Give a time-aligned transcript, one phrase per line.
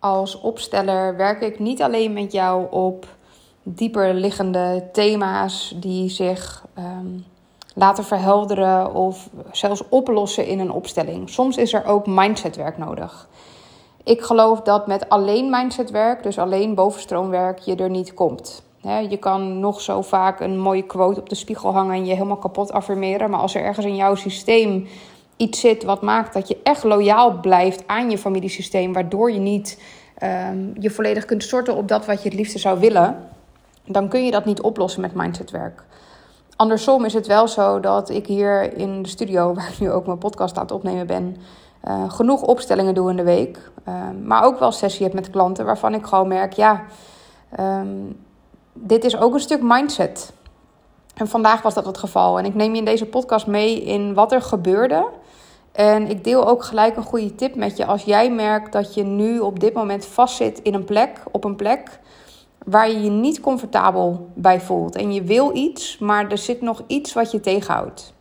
[0.00, 3.06] Als opsteller werk ik niet alleen met jou op
[3.62, 7.06] dieper liggende thema's die zich ehm,
[7.74, 11.30] laten verhelderen of zelfs oplossen in een opstelling.
[11.30, 13.28] Soms is er ook mindsetwerk nodig.
[14.04, 18.62] Ik geloof dat met alleen mindsetwerk, dus alleen bovenstroomwerk, je er niet komt.
[19.08, 22.36] je kan nog zo vaak een mooie quote op de spiegel hangen en je helemaal
[22.36, 23.30] kapot affirmeren.
[23.30, 24.88] Maar als er ergens in jouw systeem
[25.40, 29.82] iets zit wat maakt dat je echt loyaal blijft aan je familiesysteem, waardoor je niet
[30.18, 33.28] ehm, je volledig kunt storten op dat wat je het liefste zou willen,
[33.86, 35.84] dan kun je dat niet oplossen met mindsetwerk.
[36.56, 40.06] Andersom is het wel zo dat ik hier in de studio, waar ik nu ook
[40.06, 41.36] mijn podcast aan het opnemen ben,
[41.84, 43.70] uh, genoeg opstellingen doe in de week.
[43.84, 46.84] Ehm, maar ook wel sessie heb met klanten waarvan ik gewoon merk, ja,
[47.56, 47.88] ehm,
[48.72, 50.32] dit is ook een stuk mindset.
[51.14, 52.38] En vandaag was dat het geval.
[52.38, 55.08] En ik neem je in deze podcast mee in wat er gebeurde.
[55.72, 57.86] En ik deel ook gelijk een goede tip met je.
[57.86, 61.56] Als jij merkt dat je nu op dit moment vastzit in een plek, op een
[61.56, 61.98] plek
[62.64, 64.96] waar je je niet comfortabel bij voelt.
[64.96, 68.14] En je wil iets, maar er zit nog iets wat je tegenhoudt.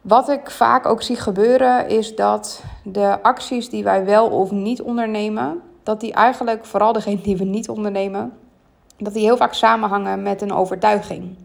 [0.00, 4.82] Wat ik vaak ook zie gebeuren is dat de acties die wij wel of niet
[4.82, 8.32] ondernemen, dat die eigenlijk, vooral degene die we niet ondernemen,
[8.98, 11.36] dat die heel vaak samenhangen met een overtuiging.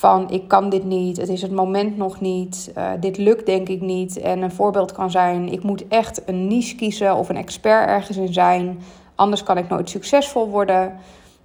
[0.00, 3.68] Van ik kan dit niet, het is het moment nog niet, uh, dit lukt denk
[3.68, 4.18] ik niet.
[4.18, 8.16] En een voorbeeld kan zijn, ik moet echt een niche kiezen of een expert ergens
[8.16, 8.82] in zijn,
[9.14, 10.96] anders kan ik nooit succesvol worden.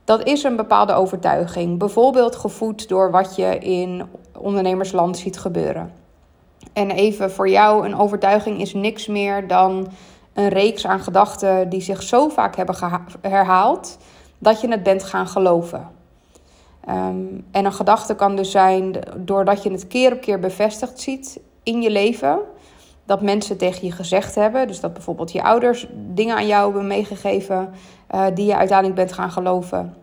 [0.04, 4.04] Dat is een bepaalde overtuiging, bijvoorbeeld gevoed door wat je in
[4.38, 5.92] ondernemersland ziet gebeuren.
[6.74, 9.88] En even voor jou, een overtuiging is niks meer dan
[10.34, 12.76] een reeks aan gedachten die zich zo vaak hebben
[13.22, 13.98] herhaald
[14.38, 16.04] dat je het bent gaan geloven.
[16.86, 21.40] Ehm, en een gedachte kan dus zijn doordat je het keer op keer bevestigd ziet
[21.64, 22.40] in je leven.
[23.06, 24.68] Dat mensen tegen je gezegd hebben.
[24.68, 27.74] Dus dat bijvoorbeeld je ouders dingen aan jou hebben meegegeven
[28.16, 29.94] uh, die je uiteindelijk bent gaan geloven.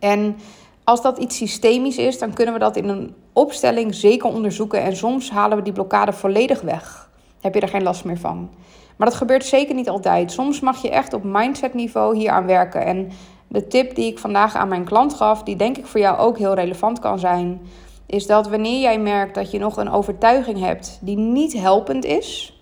[0.00, 0.36] En
[0.84, 4.82] als dat iets systemisch is, dan kunnen we dat in een opstelling zeker onderzoeken.
[4.82, 7.10] En soms halen we die blokkade volledig weg.
[7.40, 8.50] Heb je er geen last meer van.
[8.96, 10.32] Maar dat gebeurt zeker niet altijd.
[10.32, 12.84] Soms mag je echt op mindset niveau hier aan werken.
[12.84, 13.10] En
[13.48, 16.38] de tip die ik vandaag aan mijn klant gaf, die denk ik voor jou ook
[16.38, 17.60] heel relevant kan zijn,
[18.06, 22.58] is dat wanneer jij merkt dat je nog een overtuiging hebt die niet helpend is,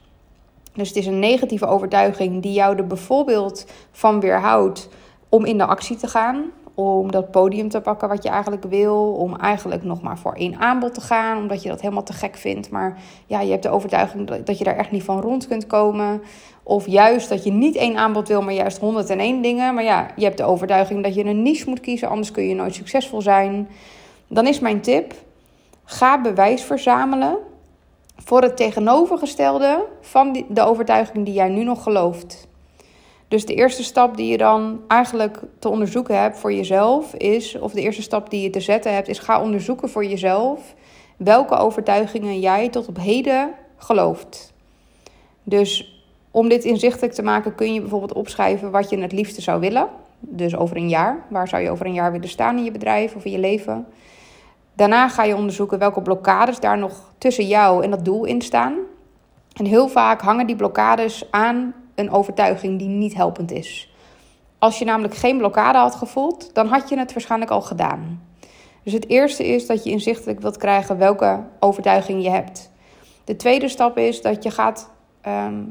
[0.73, 4.89] dus het is een negatieve overtuiging die jou er bijvoorbeeld van weerhoudt
[5.29, 6.45] om in de actie te gaan,
[6.77, 9.13] om dat podium te pakken wat je eigenlijk wil.
[9.13, 12.37] Om eigenlijk nog maar voor één aanbod te gaan, omdat je dat helemaal te gek
[12.37, 12.71] vindt.
[12.71, 16.23] Maar ja, je hebt de overtuiging dat je daar echt niet van rond kunt komen.
[16.63, 19.75] Of juist dat je niet één aanbod wil, maar juist 101 dingen.
[19.75, 22.55] Maar ja, je hebt de overtuiging dat je een niche moet kiezen, anders kun je
[22.55, 23.69] nooit succesvol zijn.
[24.27, 25.15] Dan is mijn tip:
[25.85, 27.39] ga bewijs verzamelen
[28.17, 32.46] voor het tegenovergestelde van de overtuiging die jij nu nog gelooft.
[33.29, 37.73] Dus de eerste stap die je dan eigenlijk te onderzoeken hebt voor jezelf is, of
[37.73, 40.75] de eerste stap die je te zetten hebt, is ga onderzoeken voor jezelf
[41.17, 44.53] welke overtuigingen jij tot op heden gelooft.
[45.43, 46.01] Dus
[46.31, 49.89] om dit inzichtelijk te maken kun je bijvoorbeeld opschrijven wat je het liefste zou willen.
[50.19, 51.25] Dus over een jaar.
[51.29, 53.87] Waar zou je over een jaar willen staan in je bedrijf of in je leven?
[54.75, 58.75] Daarna ga je onderzoeken welke blokkades daar nog tussen jou en dat doel in staan.
[59.53, 63.95] En heel vaak hangen die blokkades aan een overtuiging die niet helpend is.
[64.59, 68.23] Als je namelijk geen blokkade had gevoeld, dan had je het waarschijnlijk al gedaan.
[68.83, 72.71] Dus het eerste is dat je inzichtelijk wilt krijgen welke overtuiging je hebt.
[73.25, 74.91] De tweede stap is dat je gaat
[75.21, 75.63] ehm,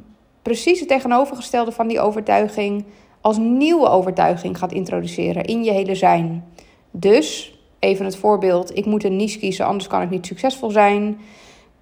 [0.42, 2.86] precies het tegenovergestelde van die overtuiging
[3.22, 6.46] als nieuwe overtuiging gaat introduceren in je hele zijn.
[6.92, 11.20] Dus, even het voorbeeld, ik moet een niche kiezen, anders kan ik niet succesvol zijn.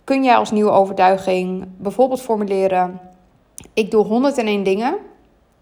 [0.03, 2.99] Kun jij als nieuwe overtuiging bijvoorbeeld formuleren:
[3.74, 4.97] ik doe 101 dingen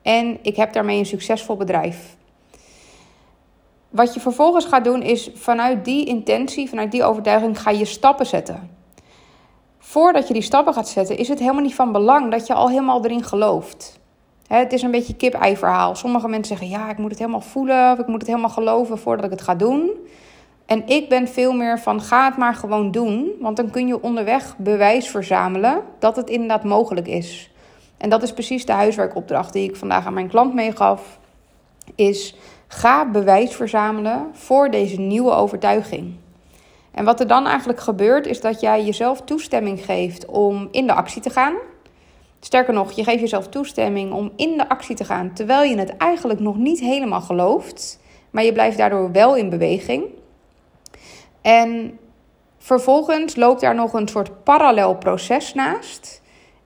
[0.01, 2.15] en ik heb daarmee een succesvol bedrijf.
[3.89, 8.25] Wat je vervolgens gaat doen is vanuit die intentie, vanuit die overtuiging, ga je stappen
[8.25, 8.69] zetten.
[9.77, 12.69] Voordat je die stappen gaat zetten, is het helemaal niet van belang dat je al
[12.69, 13.99] helemaal erin gelooft.
[14.47, 15.95] Het is een beetje kip-ei verhaal.
[15.95, 18.97] Sommige mensen zeggen ja, ik moet het helemaal voelen of ik moet het helemaal geloven
[18.97, 19.91] voordat ik het ga doen.
[20.65, 24.01] En ik ben veel meer van ga het maar gewoon doen, want dan kun je
[24.01, 27.50] onderweg bewijs verzamelen dat het inderdaad mogelijk is.
[28.01, 31.19] En dat is precies de huiswerkopdracht die ik vandaag aan mijn klant meegaf.
[31.95, 32.35] Is
[32.67, 36.15] ga bewijs verzamelen voor deze nieuwe overtuiging.
[36.91, 40.93] En wat er dan eigenlijk gebeurt, is dat jij jezelf toestemming geeft om in de
[40.93, 41.53] actie te gaan.
[42.39, 45.97] Sterker nog, je geeft jezelf toestemming om in de actie te gaan, terwijl je het
[45.97, 47.99] eigenlijk nog niet helemaal gelooft,
[48.29, 50.05] maar je blijft daardoor wel in beweging.
[51.41, 51.99] En
[52.57, 56.20] vervolgens loopt daar nog een soort parallel proces naast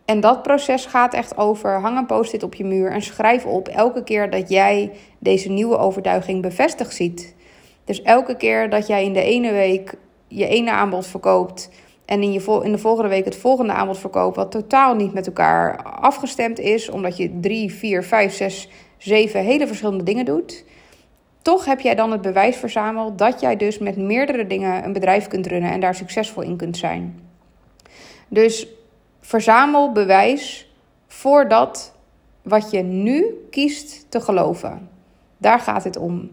[0.06, 3.68] En dat proces gaat echt over hang een post-it op je muur en schrijf op
[3.68, 7.36] elke keer dat jij deze nieuwe overtuiging bevestigd ziet.
[7.84, 9.94] Dus elke keer dat jij in de ene week
[10.28, 11.69] je ene aanbod verkoopt
[12.06, 15.28] en in, je in de volgende week het volgende aanbod verkoopt, wat totaal niet met
[15.28, 20.66] elkaar afgestemd is, omdat je drie, vier, vijf, zes, zeven hele verschillende dingen doet.
[21.42, 25.28] Toch heb jij dan het bewijs verzameld dat jij dus met meerdere dingen een bedrijf
[25.28, 27.19] kunt runnen en daar succesvol in kunt zijn.
[28.28, 28.68] Dus
[29.25, 30.72] verzamel bewijs
[31.07, 31.94] voor dat
[32.42, 34.89] wat je nu kiest te geloven.
[35.38, 36.30] Daar gaat het om.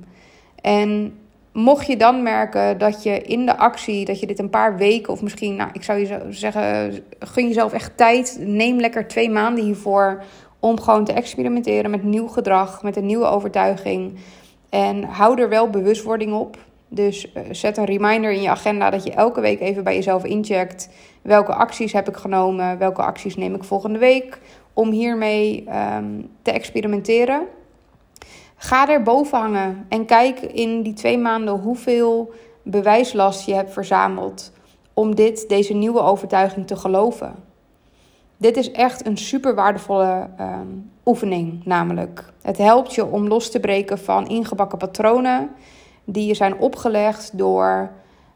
[0.61, 1.19] En
[1.53, 5.13] mocht je dan merken dat je in de actie, dat je dit een paar weken
[5.13, 8.37] of misschien, nou, ik zou je zeggen, gun jezelf echt tijd.
[8.41, 10.23] Neem lekker twee maanden hiervoor
[10.59, 14.19] om gewoon te experimenteren met nieuw gedrag, met een nieuwe overtuiging.
[14.69, 16.57] En hou er wel bewustwording op.
[16.95, 20.25] Dus eh, zet een reminder in je agenda dat je elke week even bij jezelf
[20.25, 20.89] incheckt.
[21.23, 22.79] Welke acties heb ik genomen?
[22.79, 24.41] Welke acties neem ik volgende week?
[24.73, 27.47] Om hiermee ehm, te experimenteren.
[28.57, 34.53] Ga er boven hangen en kijk in die twee maanden hoeveel bewijslast je hebt verzameld
[34.95, 37.35] om dit, deze nieuwe overtuiging te geloven.
[38.37, 40.67] Dit is echt een super waardevolle ehm,
[41.05, 42.33] oefening, namelijk.
[42.43, 45.51] Het helpt je om los te breken van ingebakken patronen
[46.05, 47.91] die je zijn opgelegd door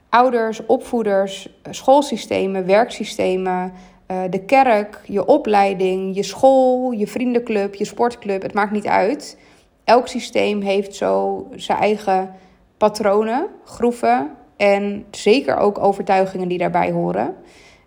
[0.08, 3.72] ouders, opvoeders, schoolsystemen, werksystemen,
[4.06, 8.42] eh, de kerk, je opleiding, je school, je vriendenclub, je sportclub.
[8.42, 9.38] Het maakt niet uit.
[9.84, 12.34] Elk systeem heeft zo zijn eigen
[12.76, 17.34] patronen, groeven en zeker ook overtuigingen die daarbij horen.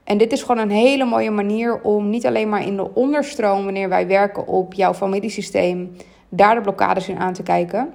[0.04, 3.64] En dit is gewoon een hele mooie manier om niet alleen maar in de onderstroom,
[3.64, 5.96] wanneer wij werken op jouw familiesysteem,
[6.30, 7.94] daar de blokkades in aan te kijken.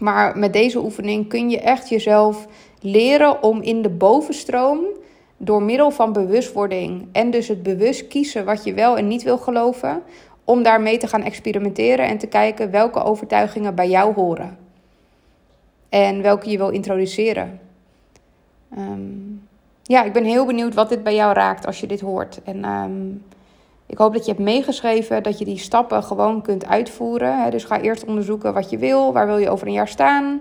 [0.00, 2.46] Maar met deze oefening kun je echt jezelf
[2.80, 4.84] leren om in de bovenstroom,
[5.36, 9.38] door middel van bewustwording en dus het bewust kiezen wat je wel en niet wil
[9.38, 10.02] geloven,
[10.44, 14.58] om daarmee te gaan experimenteren en te kijken welke overtuigingen bij jou horen.
[15.88, 17.60] En welke je wil introduceren.
[18.78, 19.48] Um,
[19.82, 22.42] ja, ik ben heel benieuwd wat dit bij jou raakt als je dit hoort.
[22.44, 22.90] En ehm,
[23.92, 27.50] ik hoop dat je hebt meegeschreven dat je die stappen gewoon kunt uitvoeren.
[27.50, 30.40] Dus ga eerst onderzoeken wat je wil, waar wil je over een jaar staan.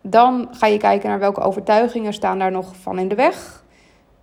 [0.00, 3.64] Dan ga je kijken naar welke overtuigingen staan daar nog van in de weg.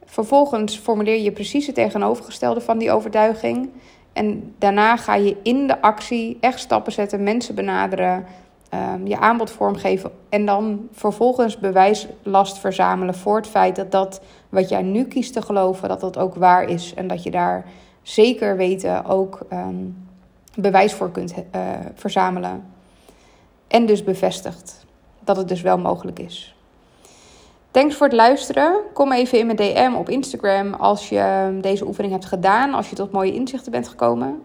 [0.06, 3.69] Vervolgens formuleer je precies het tegenovergestelde van die overtuiging.
[4.13, 8.25] En daarna ga je in de actie echt stappen zetten, mensen benaderen,
[8.73, 14.69] um, je aanbod vormgeven en dan vervolgens bewijslast verzamelen voor het feit dat dat wat
[14.69, 17.65] jij nu kiest te geloven, dat dat ook waar is en dat je daar
[18.01, 20.07] zeker weten ook um,
[20.55, 21.61] bewijs voor kunt uh,
[21.95, 22.63] verzamelen.
[23.67, 24.85] En dus bevestigt
[25.19, 26.55] dat het dus wel mogelijk is.
[27.71, 28.79] Thanks voor het luisteren.
[28.93, 32.95] Kom even in mijn DM op Instagram als je deze oefening hebt gedaan, als je
[32.95, 34.43] tot mooie inzichten bent gekomen.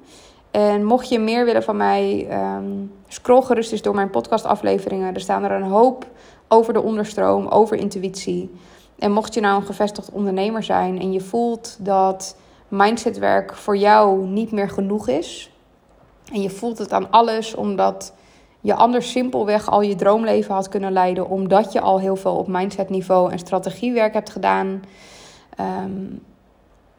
[0.51, 5.15] En mocht je meer willen van mij, um, scroll gerust eens door mijn podcastafleveringen.
[5.15, 6.07] Er staan er een hoop
[6.49, 8.51] over de onderstroom, over intuïtie.
[8.99, 12.37] En mocht je nou een gevestigd ondernemer zijn en je voelt dat
[12.77, 15.51] mindsetwerk voor jou niet meer genoeg is.
[16.33, 18.15] En je voelt het aan alles omdat
[18.61, 21.29] je anders simpelweg al je droomleven had kunnen leiden.
[21.29, 24.83] Omdat je al heel veel op mindsetniveau en strategiewerk hebt gedaan.
[25.61, 26.23] Um,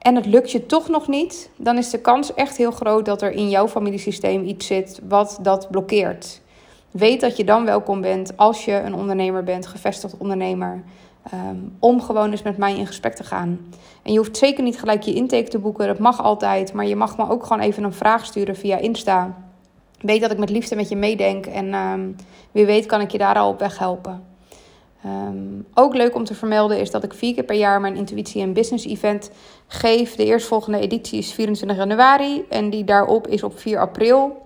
[0.06, 3.22] en het lukt je toch nog niet, dan is de kans echt heel groot dat
[3.22, 6.42] er in jouw familiesysteem iets zit wat dat blokkeert.
[6.92, 10.84] Weet dat je dan welkom bent als je een ondernemer bent, gevestigd ondernemer.
[11.32, 13.60] Ehm, om gewoon eens met mij in gesprek te gaan.
[14.04, 16.74] En je hoeft zeker niet gelijk je intake te boeken, dat mag altijd.
[16.74, 19.36] Maar je mag me ook gewoon even een vraag sturen via Insta.
[20.00, 22.16] Weet dat ik met liefde met je meedenk en um,
[22.52, 24.24] wie weet kan ik je daar al op weg helpen.
[25.06, 28.42] Um, ook leuk om te vermelden is dat ik vier keer per jaar mijn intuïtie
[28.42, 29.32] en business event
[29.68, 30.16] geef.
[30.16, 34.38] De eerstvolgende editie is 24 januari en die daarop is op 4 april.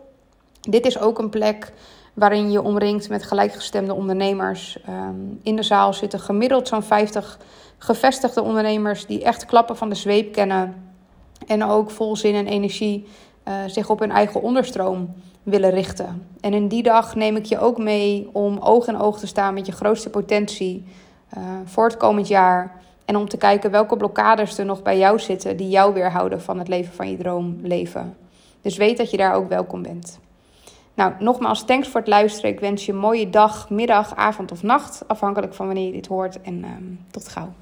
[0.61, 1.73] Dit is ook een plek
[2.13, 4.79] waarin je omringt met gelijkgestemde ondernemers.
[4.89, 7.39] Um, in de zaal zitten gemiddeld zo'n 50
[7.77, 10.75] gevestigde ondernemers die echt klappen van de zweep kennen.
[11.47, 13.07] En ook vol zin en energie
[13.47, 15.13] uh, zich op hun eigen onderstroom
[15.43, 16.27] willen richten.
[16.41, 19.53] En in die dag neem ik je ook mee om oog in oog te staan
[19.53, 20.85] met je grootste potentie
[21.37, 22.81] uh, voor het komend jaar.
[23.05, 26.59] En om te kijken welke blokkades er nog bij jou zitten die jou weerhouden van
[26.59, 28.17] het leven van je droomleven.
[28.61, 30.19] Dus weet dat je daar ook welkom bent.
[30.99, 32.51] Nou, nogmaals, thanks voor het luisteren.
[32.51, 36.07] Ik wens je een mooie dag, middag, avond of nacht, afhankelijk van wanneer je dit
[36.07, 36.41] hoort.
[36.41, 36.67] En uh,
[37.11, 37.53] tot gauw.